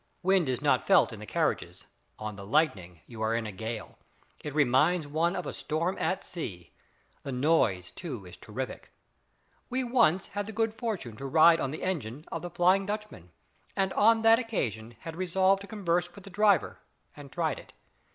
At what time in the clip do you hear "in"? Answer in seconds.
1.13-1.19, 3.35-3.45